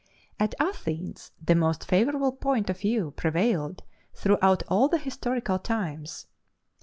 At 0.39 0.55
Athens 0.59 1.31
the 1.39 1.53
more 1.53 1.75
favorable 1.75 2.31
point 2.31 2.71
of 2.71 2.79
view 2.79 3.11
prevailed 3.11 3.83
throughout 4.15 4.63
all 4.67 4.87
the 4.87 4.97
historical 4.97 5.59
times. 5.59 6.25